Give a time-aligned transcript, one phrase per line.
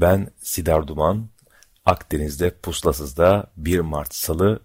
[0.00, 1.28] Ben Sidar Duman,
[1.84, 4.60] Akdeniz'de Puslasız'da 1 Mart Salı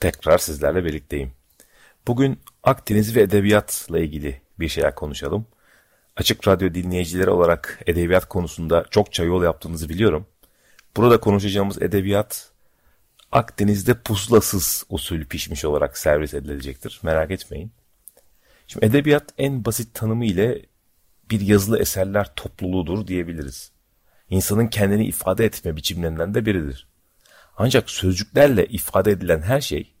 [0.00, 1.32] tekrar sizlerle birlikteyim.
[2.06, 5.46] Bugün Akdeniz ve edebiyatla ilgili bir şeyler konuşalım.
[6.16, 10.26] Açık Radyo dinleyicileri olarak edebiyat konusunda çokça yol yaptığınızı biliyorum.
[10.96, 12.50] Burada konuşacağımız edebiyat
[13.32, 17.00] Akdeniz'de pusulasız usul pişmiş olarak servis edilecektir.
[17.02, 17.72] Merak etmeyin.
[18.66, 20.66] Şimdi edebiyat en basit tanımı ile
[21.30, 23.73] bir yazılı eserler topluluğudur diyebiliriz.
[24.30, 26.88] İnsanın kendini ifade etme biçimlerinden de biridir.
[27.56, 29.94] Ancak sözcüklerle ifade edilen her şey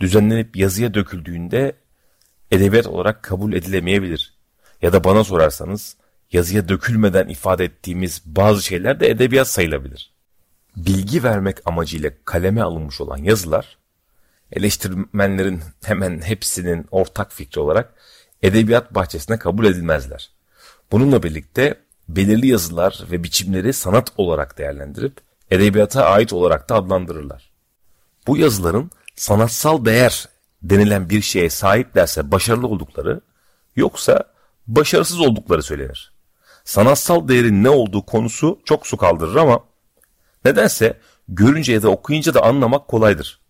[0.00, 1.76] düzenlenip yazıya döküldüğünde
[2.50, 4.34] edebiyat olarak kabul edilemeyebilir.
[4.82, 5.96] Ya da bana sorarsanız
[6.32, 10.16] yazıya dökülmeden ifade ettiğimiz bazı şeyler de edebiyat sayılabilir
[10.76, 13.78] bilgi vermek amacıyla kaleme alınmış olan yazılar
[14.52, 17.94] eleştirmenlerin hemen hepsinin ortak fikri olarak
[18.42, 20.30] edebiyat bahçesine kabul edilmezler.
[20.92, 27.50] Bununla birlikte belirli yazılar ve biçimleri sanat olarak değerlendirip edebiyata ait olarak da adlandırırlar.
[28.26, 30.28] Bu yazıların sanatsal değer
[30.62, 33.20] denilen bir şeye sahiplerse başarılı oldukları
[33.76, 34.24] yoksa
[34.66, 36.12] başarısız oldukları söylenir.
[36.64, 39.60] Sanatsal değerin ne olduğu konusu çok su kaldırır ama
[40.46, 43.40] Nedense görünce ya da okuyunca da anlamak kolaydır.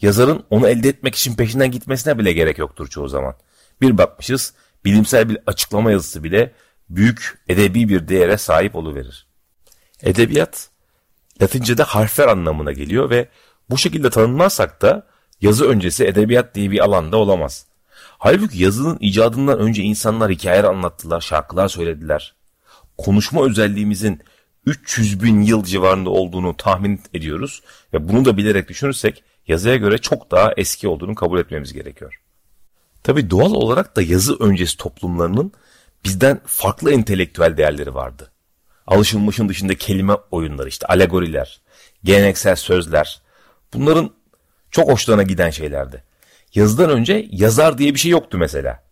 [0.00, 3.34] Yazarın onu elde etmek için peşinden gitmesine bile gerek yoktur çoğu zaman.
[3.80, 6.52] Bir bakmışız bilimsel bir açıklama yazısı bile
[6.90, 9.26] büyük edebi bir değere sahip oluverir.
[10.02, 10.70] Edebiyat
[11.42, 13.28] Latince'de harfler anlamına geliyor ve
[13.70, 15.06] bu şekilde tanımlarsak da
[15.40, 17.66] yazı öncesi edebiyat diye bir alanda olamaz.
[18.18, 22.34] Halbuki yazının icadından önce insanlar hikayeler anlattılar, şarkılar söylediler.
[22.98, 24.20] Konuşma özelliğimizin
[24.66, 27.62] 300 bin yıl civarında olduğunu tahmin ediyoruz
[27.92, 32.20] ve bunu da bilerek düşünürsek yazıya göre çok daha eski olduğunu kabul etmemiz gerekiyor.
[33.02, 35.52] Tabi doğal olarak da yazı öncesi toplumlarının
[36.08, 38.30] bizden farklı entelektüel değerleri vardı.
[38.86, 41.60] Alışılmışın dışında kelime oyunları işte alegoriler,
[42.04, 43.22] geleneksel sözler
[43.74, 44.10] bunların
[44.70, 46.04] çok hoşlarına giden şeylerdi.
[46.54, 48.82] Yazıdan önce yazar diye bir şey yoktu mesela.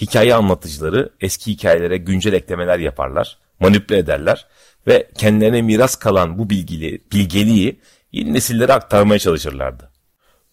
[0.00, 4.46] Hikaye anlatıcıları eski hikayelere güncel eklemeler yaparlar, manipüle ederler
[4.86, 7.80] ve kendilerine miras kalan bu bilgili, bilgeliği
[8.12, 9.90] yeni nesillere aktarmaya çalışırlardı.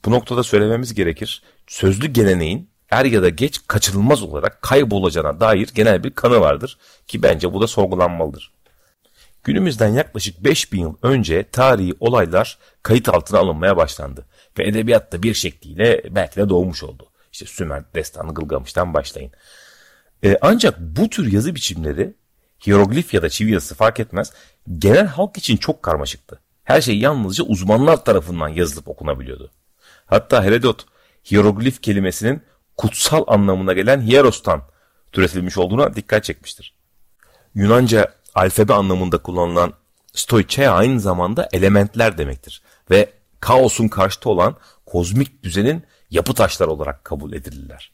[0.05, 6.03] Bu noktada söylememiz gerekir, sözlü geleneğin er ya da geç kaçınılmaz olarak kaybolacağına dair genel
[6.03, 6.77] bir kanı vardır
[7.07, 8.51] ki bence bu da sorgulanmalıdır.
[9.43, 14.25] Günümüzden yaklaşık 5000 yıl önce tarihi olaylar kayıt altına alınmaya başlandı
[14.59, 17.09] ve edebiyatta bir şekliyle belki de doğmuş oldu.
[17.31, 19.31] İşte Sümer destanı Gılgamış'tan başlayın.
[20.23, 22.13] Ee, ancak bu tür yazı biçimleri
[22.67, 24.33] hieroglif ya da çivi yazısı fark etmez,
[24.77, 26.39] genel halk için çok karmaşıktı.
[26.63, 29.51] Her şey yalnızca uzmanlar tarafından yazılıp okunabiliyordu.
[30.05, 30.85] Hatta Herodot
[31.31, 32.41] hieroglif kelimesinin
[32.77, 34.61] kutsal anlamına gelen hierostan
[35.11, 36.75] türetilmiş olduğuna dikkat çekmiştir.
[37.55, 39.73] Yunanca alfabe anlamında kullanılan
[40.13, 47.33] stoichea aynı zamanda elementler demektir ve kaosun karşıtı olan kozmik düzenin yapı taşları olarak kabul
[47.33, 47.91] edilirler.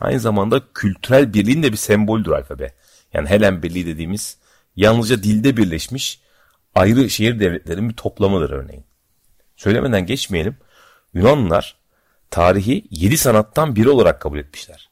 [0.00, 2.74] Aynı zamanda kültürel birliğin de bir semboldür alfabe.
[3.12, 4.38] Yani Helen Birliği dediğimiz
[4.76, 6.20] yalnızca dilde birleşmiş
[6.74, 8.84] ayrı şehir devletlerin bir toplamıdır örneğin.
[9.56, 10.56] Söylemeden geçmeyelim.
[11.14, 11.79] Yunanlılar
[12.30, 14.90] tarihi yedi sanattan biri olarak kabul etmişler.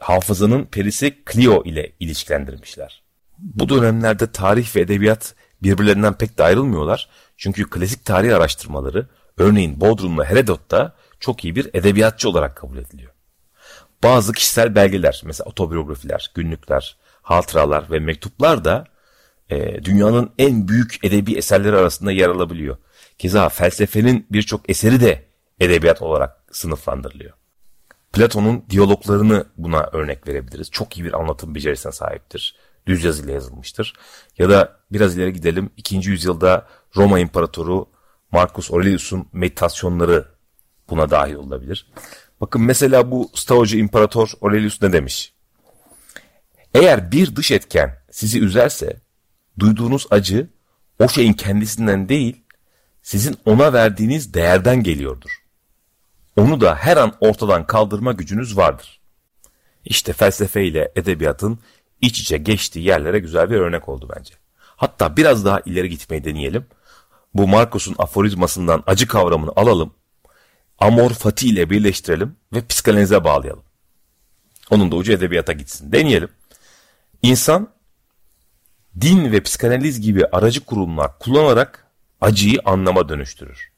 [0.00, 3.02] Hafızanın perisi Clio ile ilişkilendirmişler.
[3.38, 7.08] Bu dönemlerde tarih ve edebiyat birbirlerinden pek de ayrılmıyorlar.
[7.36, 13.12] Çünkü klasik tarih araştırmaları örneğin Bodrum'la Herodot'ta çok iyi bir edebiyatçı olarak kabul ediliyor.
[14.02, 18.84] Bazı kişisel belgeler mesela otobiyografiler, günlükler, hatıralar ve mektuplar da
[19.50, 22.76] e, dünyanın en büyük edebi eserleri arasında yer alabiliyor.
[23.18, 25.24] Keza felsefenin birçok eseri de
[25.60, 27.32] edebiyat olarak sınıflandırılıyor.
[28.12, 30.70] Platon'un diyaloglarını buna örnek verebiliriz.
[30.70, 32.56] Çok iyi bir anlatım becerisine sahiptir.
[32.86, 33.94] Düz yazıyla yazılmıştır.
[34.38, 35.70] Ya da biraz ileri gidelim.
[35.76, 35.96] 2.
[35.96, 36.66] yüzyılda
[36.96, 37.86] Roma İmparatoru
[38.30, 40.28] Marcus Aurelius'un meditasyonları
[40.90, 41.86] buna dahil olabilir.
[42.40, 45.34] Bakın mesela bu Stoacı İmparator Aurelius ne demiş?
[46.74, 49.00] Eğer bir dış etken sizi üzerse
[49.58, 50.50] duyduğunuz acı
[50.98, 52.44] o şeyin kendisinden değil
[53.02, 55.43] sizin ona verdiğiniz değerden geliyordur.
[56.36, 59.00] Onu da her an ortadan kaldırma gücünüz vardır.
[59.84, 61.58] İşte felsefe ile edebiyatın
[62.00, 64.34] iç içe geçtiği yerlere güzel bir örnek oldu bence.
[64.76, 66.66] Hatta biraz daha ileri gitmeyi deneyelim.
[67.34, 69.94] Bu Marcos'un aforizmasından acı kavramını alalım.
[70.78, 73.64] Amor fati ile birleştirelim ve psikanalize bağlayalım.
[74.70, 75.92] Onun da ucu edebiyata gitsin.
[75.92, 76.28] Deneyelim.
[77.22, 77.68] İnsan
[79.00, 81.86] din ve psikanaliz gibi aracı kurumlar kullanarak
[82.20, 83.72] acıyı anlama dönüştürür.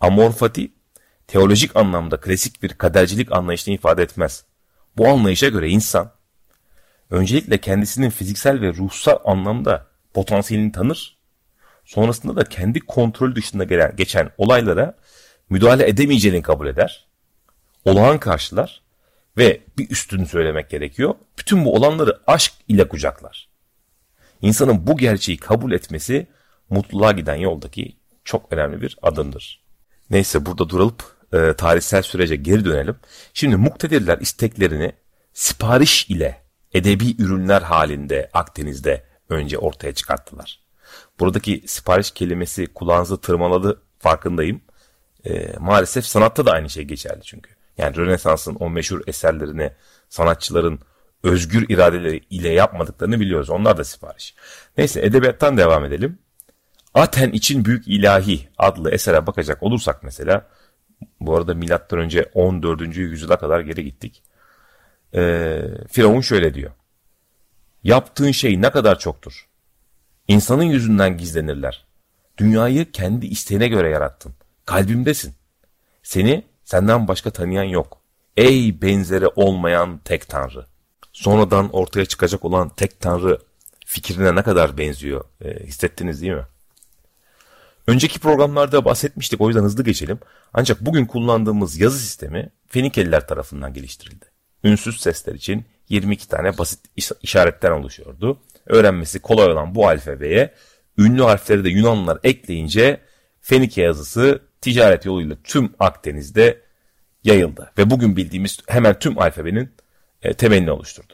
[0.00, 0.72] Amor fati
[1.30, 4.44] teolojik anlamda klasik bir kadercilik anlayışını ifade etmez.
[4.96, 6.12] Bu anlayışa göre insan
[7.10, 11.16] öncelikle kendisinin fiziksel ve ruhsal anlamda potansiyelini tanır.
[11.84, 14.96] Sonrasında da kendi kontrol dışında gelen, geçen olaylara
[15.50, 17.06] müdahale edemeyeceğini kabul eder.
[17.84, 18.82] Olağan karşılar
[19.36, 21.14] ve bir üstünü söylemek gerekiyor.
[21.38, 23.48] Bütün bu olanları aşk ile kucaklar.
[24.42, 26.26] İnsanın bu gerçeği kabul etmesi
[26.70, 29.62] mutluluğa giden yoldaki çok önemli bir adımdır.
[30.10, 32.96] Neyse burada durup e, tarihsel sürece geri dönelim.
[33.34, 34.92] Şimdi muktedirler isteklerini
[35.32, 36.40] sipariş ile
[36.74, 40.60] edebi ürünler halinde Akdeniz'de önce ortaya çıkarttılar.
[41.20, 44.60] Buradaki sipariş kelimesi kulağınızı tırmaladı farkındayım.
[45.24, 47.50] E, maalesef sanatta da aynı şey geçerli çünkü.
[47.78, 49.72] Yani Rönesans'ın o meşhur eserlerini
[50.08, 50.80] sanatçıların
[51.22, 53.50] özgür iradeleri ile yapmadıklarını biliyoruz.
[53.50, 54.34] Onlar da sipariş.
[54.78, 56.18] Neyse edebiyattan devam edelim.
[56.94, 60.46] Aten için Büyük İlahi adlı esere bakacak olursak mesela
[61.20, 62.96] bu arada milattan önce 14.
[62.96, 64.22] yüzyıla kadar geri gittik.
[65.14, 66.70] Ee, Firavun şöyle diyor.
[67.82, 69.48] Yaptığın şey ne kadar çoktur.
[70.28, 71.86] İnsanın yüzünden gizlenirler.
[72.38, 74.34] Dünyayı kendi isteğine göre yarattın.
[74.66, 75.34] Kalbimdesin.
[76.02, 78.00] Seni senden başka tanıyan yok.
[78.36, 80.66] Ey benzeri olmayan tek tanrı.
[81.12, 83.38] Sonradan ortaya çıkacak olan tek tanrı
[83.86, 86.46] fikrine ne kadar benziyor e, hissettiniz değil mi?
[87.86, 90.18] Önceki programlarda bahsetmiştik o yüzden hızlı geçelim.
[90.54, 94.24] Ancak bugün kullandığımız yazı sistemi Fenikeliler tarafından geliştirildi.
[94.64, 96.80] Ünsüz sesler için 22 tane basit
[97.22, 98.40] işaretten oluşuyordu.
[98.66, 100.54] Öğrenmesi kolay olan bu alfabeye
[100.98, 103.00] ünlü harfleri de Yunanlılar ekleyince
[103.40, 106.60] Fenike yazısı ticaret yoluyla tüm Akdeniz'de
[107.24, 107.72] yayıldı.
[107.78, 109.72] Ve bugün bildiğimiz hemen tüm alfabenin
[110.22, 111.12] e, temelini oluşturdu.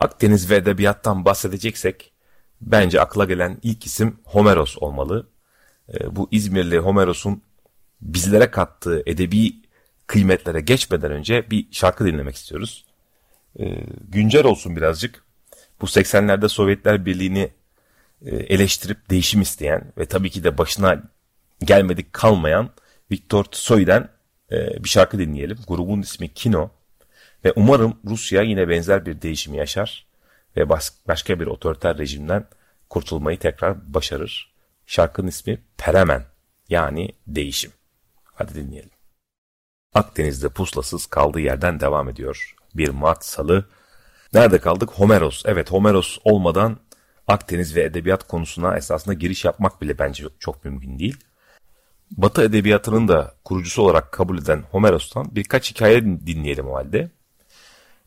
[0.00, 2.12] Akdeniz ve edebiyattan bahsedeceksek
[2.60, 5.28] bence akla gelen ilk isim Homeros olmalı.
[6.00, 7.42] E, bu İzmirli Homeros'un
[8.00, 9.54] bizlere kattığı edebi
[10.06, 12.84] kıymetlere geçmeden önce bir şarkı dinlemek istiyoruz.
[13.58, 13.64] E,
[14.08, 15.24] güncel olsun birazcık.
[15.80, 17.50] Bu 80'lerde Sovyetler Birliği'ni
[18.26, 21.02] e, eleştirip değişim isteyen ve tabii ki de başına
[21.64, 22.70] gelmedik kalmayan
[23.10, 24.08] Viktor Tsoy'den
[24.84, 25.58] bir şarkı dinleyelim.
[25.68, 26.70] Grubun ismi Kino.
[27.44, 30.06] Ve umarım Rusya yine benzer bir değişimi yaşar
[30.56, 30.68] ve
[31.08, 32.46] başka bir otoriter rejimden
[32.90, 34.51] kurtulmayı tekrar başarır.
[34.86, 36.24] Şarkının ismi Peremen
[36.68, 37.72] yani değişim.
[38.24, 38.90] Hadi dinleyelim.
[39.94, 42.54] Akdeniz'de puslasız kaldığı yerden devam ediyor.
[42.74, 43.68] Bir Mart salı.
[44.32, 44.90] Nerede kaldık?
[44.90, 45.42] Homeros.
[45.46, 46.78] Evet Homeros olmadan
[47.28, 51.16] Akdeniz ve edebiyat konusuna esasında giriş yapmak bile bence çok mümkün değil.
[52.10, 57.10] Batı edebiyatının da kurucusu olarak kabul eden Homeros'tan birkaç hikaye dinleyelim o halde.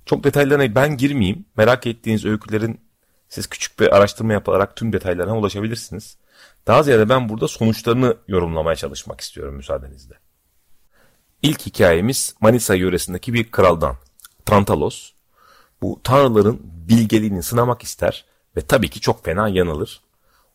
[0.05, 1.45] Çok detaylarına ben girmeyeyim.
[1.57, 2.81] Merak ettiğiniz öykülerin
[3.29, 6.17] siz küçük bir araştırma yaparak tüm detaylarına ulaşabilirsiniz.
[6.67, 10.15] Daha ziyade ben burada sonuçlarını yorumlamaya çalışmak istiyorum müsaadenizle.
[11.41, 13.95] İlk hikayemiz Manisa yöresindeki bir kraldan.
[14.45, 15.11] Tantalos.
[15.81, 18.25] Bu tanrıların bilgeliğini sınamak ister
[18.57, 20.01] ve tabii ki çok fena yanılır.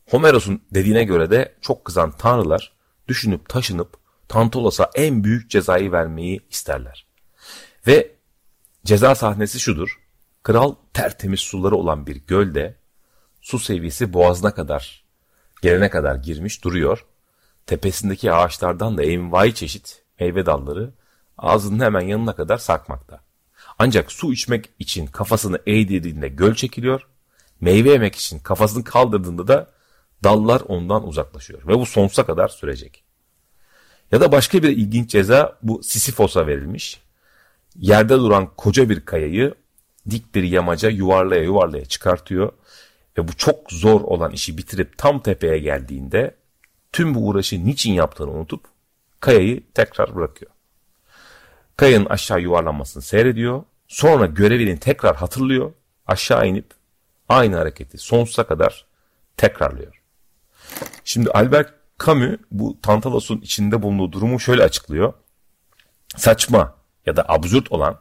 [0.09, 2.73] Homeros'un dediğine göre de çok kızan tanrılar
[3.07, 7.05] düşünüp taşınıp Tantalos'a en büyük cezayı vermeyi isterler.
[7.87, 8.11] Ve
[8.85, 9.99] ceza sahnesi şudur.
[10.43, 12.75] Kral tertemiz suları olan bir gölde
[13.41, 15.00] su seviyesi boğazına kadar
[15.61, 17.05] gelene kadar girmiş duruyor.
[17.65, 20.93] Tepesindeki ağaçlardan da envai çeşit meyve dalları
[21.37, 23.19] ağzının hemen yanına kadar sarkmakta.
[23.79, 27.07] Ancak su içmek için kafasını eğdirdiğinde göl çekiliyor.
[27.61, 29.71] Meyve yemek için kafasını kaldırdığında da
[30.23, 31.67] dallar ondan uzaklaşıyor.
[31.67, 33.03] Ve bu sonsuza kadar sürecek.
[34.11, 37.01] Ya da başka bir ilginç ceza bu Sisyphos'a verilmiş.
[37.75, 39.55] Yerde duran koca bir kayayı
[40.09, 42.51] dik bir yamaca yuvarlaya yuvarlaya çıkartıyor.
[43.17, 46.35] Ve bu çok zor olan işi bitirip tam tepeye geldiğinde
[46.91, 48.65] tüm bu uğraşı niçin yaptığını unutup
[49.19, 50.51] kayayı tekrar bırakıyor.
[51.77, 53.63] Kayanın aşağı yuvarlanmasını seyrediyor.
[53.87, 55.73] Sonra görevini tekrar hatırlıyor.
[56.07, 56.65] Aşağı inip
[57.29, 58.85] aynı hareketi sonsuza kadar
[59.37, 60.01] tekrarlıyor.
[61.03, 61.73] Şimdi Albert
[62.05, 65.13] Camus bu Tantalos'un içinde bulunduğu durumu şöyle açıklıyor.
[66.17, 66.75] Saçma
[67.05, 67.99] ya da absürt olan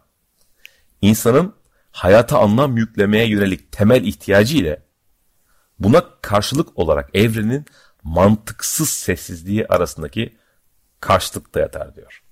[1.02, 1.55] insanın
[1.93, 4.83] hayata anlam yüklemeye yönelik temel ihtiyacı ile
[5.81, 7.65] buna karşılık olarak evrenin
[8.03, 10.37] mantıksız sessizliği arasındaki
[11.01, 12.23] karşılıkta yatar diyor.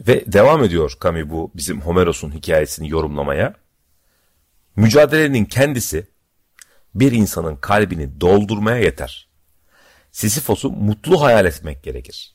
[0.00, 3.54] Ve devam ediyor Camus bu bizim Homeros'un hikayesini yorumlamaya.
[4.76, 6.06] Mücadelenin kendisi
[6.94, 9.28] bir insanın kalbini doldurmaya yeter.
[10.12, 12.34] Sisyphos'u mutlu hayal etmek gerekir.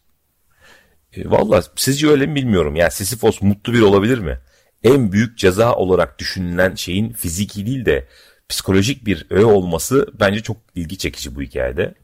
[1.13, 2.75] E, Valla sizce öyle mi bilmiyorum.
[2.75, 4.39] Yani Sisyphos mutlu bir olabilir mi?
[4.83, 8.07] En büyük ceza olarak düşünülen şeyin fiziki değil de
[8.49, 11.95] psikolojik bir öğe olması bence çok ilgi çekici bu hikayede.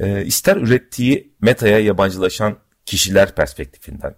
[0.00, 4.14] E, ister ürettiği metaya yabancılaşan kişiler perspektifinden,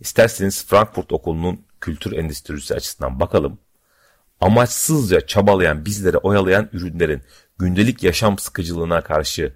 [0.00, 3.58] isterseniz Frankfurt Okulu'nun kültür endüstrisi açısından bakalım.
[4.40, 7.22] Amaçsızca çabalayan, bizlere oyalayan ürünlerin
[7.58, 9.54] gündelik yaşam sıkıcılığına karşı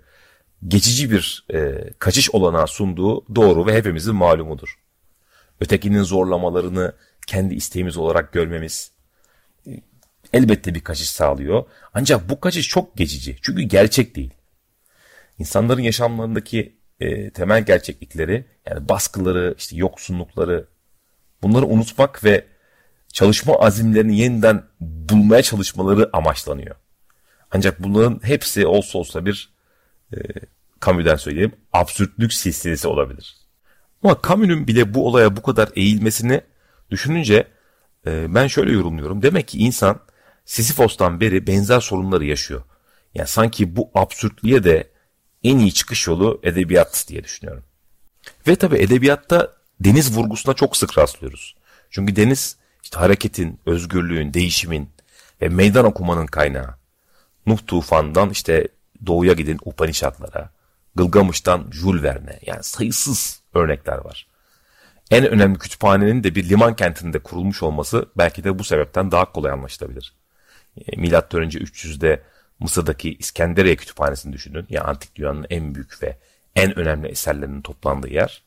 [0.69, 4.79] geçici bir e, kaçış olanağı sunduğu doğru ve hepimizin malumudur.
[5.61, 6.93] Ötekinin zorlamalarını
[7.27, 8.94] kendi isteğimiz olarak görmemiz
[10.35, 11.65] elbette bir kaçış sağlıyor.
[11.95, 14.31] Ancak bu kaçış çok geçici çünkü gerçek değil.
[15.39, 20.67] İnsanların yaşamlarındaki e, temel gerçeklikleri yani baskıları, işte yoksunlukları
[21.43, 22.47] bunları unutmak ve
[23.13, 26.77] çalışma azimlerini yeniden bulmaya çalışmaları amaçlanıyor.
[27.51, 29.55] Ancak bunların hepsi olsa olsa bir
[30.13, 30.19] e,
[30.87, 33.37] Camus'den söyleyeyim absürtlük silsilesi olabilir.
[34.03, 36.41] Ama Camus'un bile bu olaya bu kadar eğilmesini
[36.91, 37.49] düşününce
[38.07, 39.23] e, ben şöyle yorumluyorum.
[39.23, 40.01] Demek ki insan
[40.45, 42.63] Sisyphos'tan beri benzer sorunları yaşıyor.
[43.15, 44.91] Yani sanki bu absürtlüğe de
[45.43, 47.65] en iyi çıkış yolu edebiyat diye düşünüyorum.
[48.49, 51.55] Ve tabi edebiyatta deniz vurgusuna çok sık rastlıyoruz.
[51.91, 54.91] Çünkü deniz işte hareketin, özgürlüğün, değişimin
[55.43, 56.75] ve meydan okumanın kaynağı.
[57.47, 58.69] Nuh tufandan işte
[59.07, 60.51] doğuya gidin Upanishadlara,
[60.95, 64.27] Gılgamış'tan Jules Verne yani sayısız örnekler var.
[65.11, 69.53] En önemli kütüphanenin de bir liman kentinde kurulmuş olması belki de bu sebepten daha kolay
[69.53, 70.15] anlaşılabilir.
[70.87, 72.23] E, Milattan önce 300'de
[72.59, 74.67] Mısır'daki İskenderiye Kütüphanesi'ni düşünün.
[74.69, 76.19] Yani antik dünyanın en büyük ve
[76.57, 78.43] en önemli eserlerinin toplandığı yer.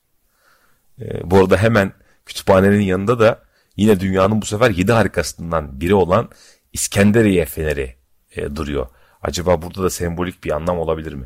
[1.02, 1.94] E, bu arada hemen
[2.26, 3.44] kütüphanenin yanında da
[3.78, 6.30] yine dünyanın bu sefer yedi harikasından biri olan
[6.74, 7.96] İskenderiye Feneri
[8.36, 8.88] e, duruyor.
[9.22, 11.26] Acaba burada da sembolik bir anlam olabilir mi?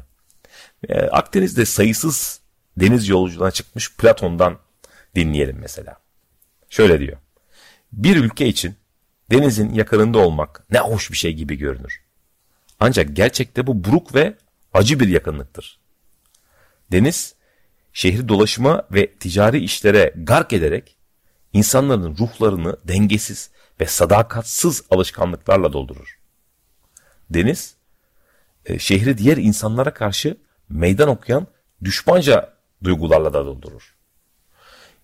[0.90, 2.42] E, Akdeniz'de sayısız
[2.78, 4.58] deniz yolculuğuna çıkmış Platon'dan
[5.16, 5.98] dinleyelim mesela.
[6.70, 7.18] Şöyle diyor.
[7.92, 8.76] Bir ülke için
[9.32, 12.02] denizin yakınında olmak ne hoş bir şey gibi görünür.
[12.80, 14.36] Ancak gerçekte bu buruk ve
[14.74, 15.80] acı bir yakınlıktır.
[16.92, 17.36] Deniz,
[17.94, 20.98] şehri dolaşıma ve ticari işlere gark ederek
[21.54, 26.20] insanların ruhlarını dengesiz ve sadakatsız alışkanlıklarla doldurur.
[27.30, 27.76] Deniz,
[28.66, 30.38] e, şehri diğer insanlara karşı
[30.70, 31.48] meydan okuyan
[31.84, 33.96] düşmanca duygularla da doldurur.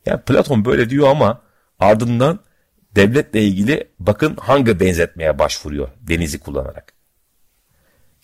[0.05, 1.41] Yani Platon böyle diyor ama
[1.79, 2.39] ardından
[2.95, 6.93] devletle ilgili bakın hangi benzetmeye başvuruyor denizi kullanarak.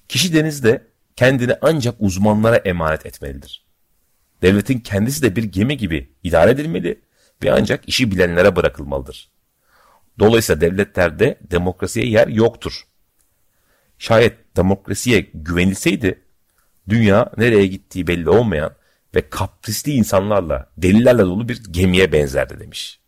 [0.07, 3.65] Kişi denizde kendini ancak uzmanlara emanet etmelidir.
[4.41, 7.01] Devletin kendisi de bir gemi gibi idare edilmeli
[7.43, 9.31] ve ancak işi bilenlere bırakılmalıdır.
[10.19, 12.83] Dolayısıyla devletlerde demokrasiye yer yoktur.
[13.97, 16.21] Şayet demokrasiye güvenilseydi
[16.89, 18.75] dünya nereye gittiği belli olmayan
[19.15, 22.99] ve kaprisli insanlarla, delilerle dolu bir gemiye benzerdi demiş.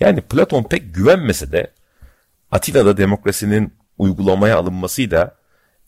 [0.00, 1.72] Yani Platon pek güvenmese de
[2.50, 5.36] Atina'da demokrasinin uygulamaya alınmasıyla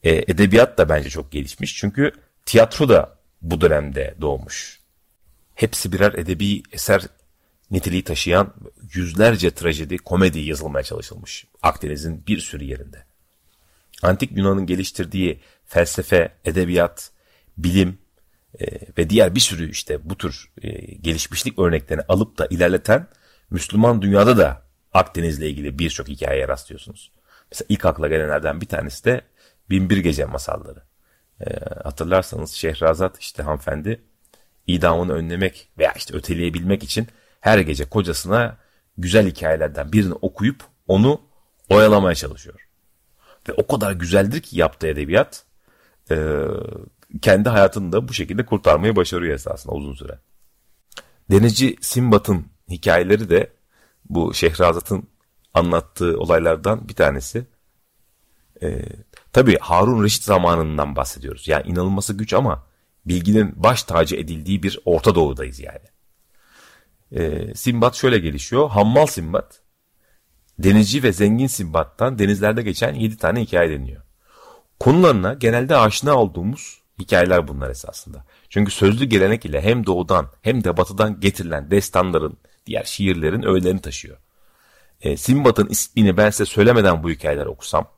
[0.02, 1.76] e, edebiyat da bence çok gelişmiş.
[1.76, 2.12] Çünkü
[2.47, 4.81] tiyatro da bu dönemde doğmuş.
[5.54, 7.02] Hepsi birer edebi eser
[7.71, 8.54] niteliği taşıyan
[8.95, 13.04] yüzlerce trajedi, komedi yazılmaya çalışılmış Akdeniz'in bir sürü yerinde.
[14.02, 17.11] Antik Yunan'ın geliştirdiği felsefe, edebiyat,
[17.59, 17.99] bilim
[18.61, 18.66] e,
[18.99, 23.07] ve diğer bir sürü işte bu tür e, gelişmişlik örneklerini alıp da ilerleten
[23.52, 27.12] Müslüman dünyada da Akdeniz'le ilgili birçok hikayeye rastlıyorsunuz.
[27.50, 29.21] Mesela ilk akla gelenlerden bir tanesi de
[29.71, 30.82] Binbir Gece masalları.
[31.40, 31.47] E,
[31.85, 34.02] hatırlarsanız Şehrazat işte hanımefendi
[34.66, 37.09] idamını önlemek veya işte öteleyebilmek için
[37.40, 38.56] her gece kocasına
[38.99, 41.21] güzel hikayelerden birini okuyup onu
[41.68, 42.68] oyalamaya çalışıyor.
[43.49, 45.44] Ve o kadar güzeldir ki yaptığı edebiyat
[46.11, 46.37] e,
[47.23, 50.18] kendi hayatını da bu şekilde kurtarmayı başarıyor esasında uzun süre.
[51.30, 53.52] Denizci Simbat'ın hikayeleri de
[54.11, 55.09] bu Şehrazat'ın
[55.54, 57.47] anlattığı olaylardan bir tanesi.
[58.62, 58.83] E,
[59.33, 61.49] tabii Harun Reşit zamanından bahsediyoruz.
[61.49, 62.66] Yani inanılması güç ama
[63.07, 65.92] bilginin baş tacı edildiği bir Orta Doğu'dayız yani.
[67.12, 68.71] E, Simbat şöyle gelişiyor.
[68.71, 69.61] Hammal Simbat,
[70.59, 74.02] denizci ve zengin Simbat'tan denizlerde geçen 7 tane hikaye deniyor.
[74.81, 78.25] Konularına genelde aşina olduğumuz hikayeler bunlar esasında.
[78.49, 84.16] Çünkü sözlü gelenek ile hem doğudan hem de batıdan getirilen destanların, diğer şiirlerin öğelerini taşıyor.
[85.00, 87.88] E, Simbat'ın ismini ben size söylemeden bu hikayeler okusam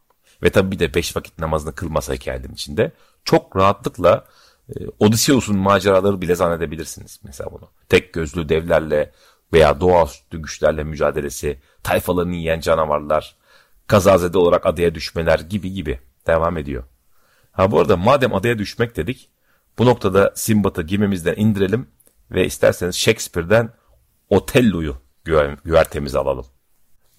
[0.42, 2.92] ve tabi bir de beş vakit namazını kılmasa hikayelerin içinde
[3.25, 4.25] çok rahatlıkla
[4.68, 7.68] e, Odysseus'un maceraları bile zannedebilirsiniz mesela bunu.
[7.88, 9.12] Tek gözlü devlerle
[9.52, 13.37] veya doğaüstü güçlerle mücadelesi, tayfalarını yiyen canavarlar,
[13.87, 16.85] kazazede olarak adaya düşmeler gibi gibi devam ediyor.
[17.52, 19.30] Ha bu arada madem adaya düşmek dedik
[19.78, 21.87] bu noktada Simbat'ı gemimizden indirelim
[22.30, 23.71] ve isterseniz Shakespeare'den
[24.31, 24.97] Otello'yu
[25.64, 26.47] güvertemize alalım.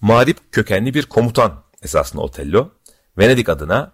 [0.00, 2.70] Mağrip kökenli bir komutan esasında Otello.
[3.18, 3.92] Venedik adına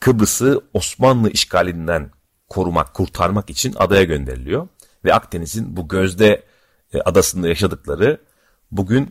[0.00, 2.10] Kıbrıs'ı Osmanlı işgalinden
[2.48, 4.68] korumak, kurtarmak için adaya gönderiliyor.
[5.04, 6.44] Ve Akdeniz'in bu gözde
[6.92, 8.20] e, adasında yaşadıkları
[8.70, 9.10] bugün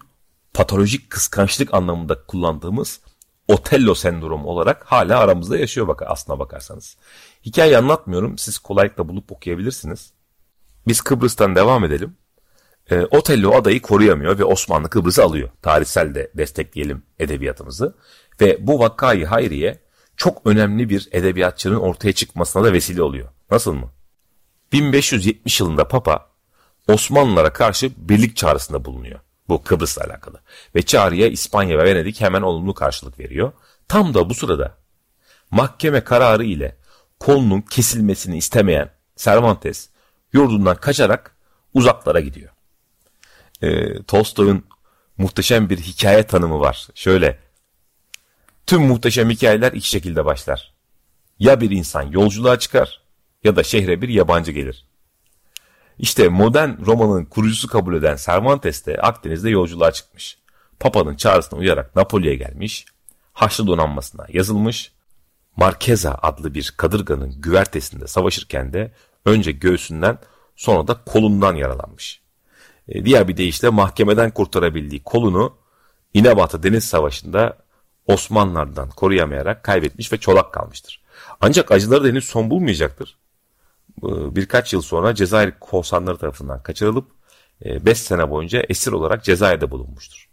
[0.53, 2.99] patolojik kıskançlık anlamında kullandığımız
[3.47, 6.97] Otello sendromu olarak hala aramızda yaşıyor bak aslına bakarsanız.
[7.45, 8.37] Hikayeyi anlatmıyorum.
[8.37, 10.13] Siz kolaylıkla bulup okuyabilirsiniz.
[10.87, 12.17] Biz Kıbrıs'tan devam edelim.
[12.91, 15.49] E, Otello adayı koruyamıyor ve Osmanlı Kıbrıs'ı alıyor.
[15.61, 17.95] Tarihsel de destekleyelim edebiyatımızı.
[18.41, 19.79] Ve bu vakayı hayriye
[20.17, 23.29] çok önemli bir edebiyatçının ortaya çıkmasına da vesile oluyor.
[23.51, 23.91] Nasıl mı?
[24.71, 26.27] 1570 yılında Papa
[26.87, 29.19] Osmanlılara karşı birlik çağrısında bulunuyor.
[29.49, 30.41] Bu Kıbrıs'la alakalı.
[30.75, 33.51] Ve çağrıya İspanya ve Venedik hemen olumlu karşılık veriyor.
[33.87, 34.77] Tam da bu sırada
[35.51, 36.77] mahkeme kararı ile
[37.19, 39.89] kolunun kesilmesini istemeyen Cervantes
[40.33, 41.35] yurdundan kaçarak
[41.73, 42.56] uzaklara gidiyor.
[43.61, 44.63] E, Tolstoy'un
[45.17, 46.87] muhteşem bir hikaye tanımı var.
[46.95, 47.39] Şöyle,
[48.67, 50.73] tüm muhteşem hikayeler iki şekilde başlar.
[51.39, 53.01] Ya bir insan yolculuğa çıkar
[53.43, 54.87] ya da şehre bir yabancı gelir.
[55.99, 60.37] İşte modern romanın kurucusu kabul eden Cervantes de Akdeniz'de yolculuğa çıkmış.
[60.79, 62.85] Papa'nın çağrısına uyarak Napoli'ye gelmiş,
[63.33, 64.91] Haçlı donanmasına yazılmış,
[65.55, 68.91] Markeza adlı bir kadırganın güvertesinde savaşırken de
[69.25, 70.17] önce göğsünden
[70.55, 72.21] sonra da kolundan yaralanmış.
[72.89, 75.57] E, diğer bir deyişle mahkemeden kurtarabildiği kolunu
[76.13, 77.57] İnebatı Deniz Savaşı'nda
[78.05, 81.03] Osmanlılardan koruyamayarak kaybetmiş ve çolak kalmıştır.
[81.41, 83.17] Ancak acıları da henüz son bulmayacaktır.
[84.03, 87.11] Birkaç yıl sonra Cezayir korsanları tarafından kaçırılıp
[87.65, 90.29] 5 e, sene boyunca esir olarak Cezayir'de bulunmuştur.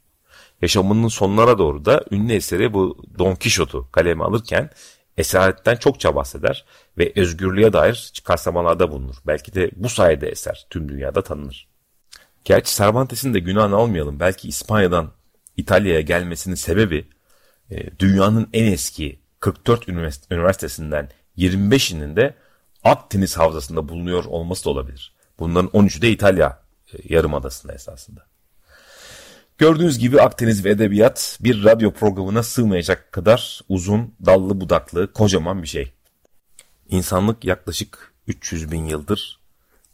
[0.62, 4.71] Yaşamının sonlara doğru da ünlü eseri bu Don Quixote'u kaleme alırken
[5.17, 6.64] esaretten çokça bahseder
[6.99, 9.17] ve özgürlüğe dair çıkarsamalarda bulunur.
[9.26, 11.74] Belki de bu sayede eser tüm dünyada tanınır.
[12.45, 14.21] Gerçi Cervantes'in de günahını almayalım.
[14.21, 15.13] Belki İspanya'dan
[15.57, 17.09] İtalya'ya gelmesinin sebebi
[17.71, 19.89] e, dünyanın en eski 44
[20.30, 22.35] üniversitesinden 25'inin de
[22.85, 25.15] Akdeniz havzasında bulunuyor olması da olabilir.
[25.39, 28.26] Bunların 13'ü de İtalya e, yarımadasında esasında.
[29.59, 35.69] Gördüğünüz gibi Akdeniz ve Edebiyat bir radyo programına sığmayacak kadar uzun, dallı budaklı, kocaman bir
[35.69, 35.93] şey.
[36.89, 39.44] İnsanlık yaklaşık 300 bin yıldır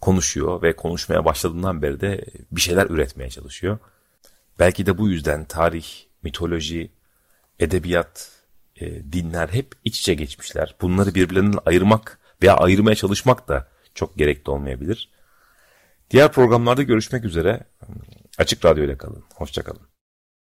[0.01, 3.79] konuşuyor ve konuşmaya başladığından beri de bir şeyler üretmeye çalışıyor.
[4.59, 5.87] Belki de bu yüzden tarih,
[6.23, 6.91] mitoloji,
[7.59, 8.31] edebiyat,
[8.77, 10.75] e, dinler hep iç içe geçmişler.
[10.81, 15.11] Bunları birbirlerinden ayırmak veya ayırmaya çalışmak da çok gerekli olmayabilir.
[16.11, 17.61] Diğer programlarda görüşmek üzere.
[18.39, 19.25] Açık Radyo ile kalın.
[19.35, 19.90] Hoşçakalın.